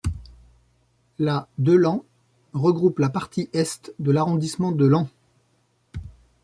La 1.19 1.47
de 1.59 1.73
Laon 1.73 2.03
regroupe 2.53 2.97
la 2.97 3.09
partie 3.09 3.51
est 3.53 3.93
de 3.99 4.09
l'arrondissement 4.11 4.71
de 4.71 4.87
Laon. 4.87 5.07